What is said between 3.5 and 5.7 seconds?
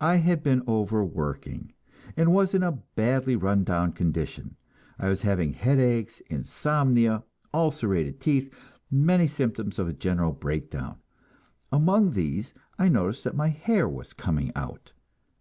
down condition. I was having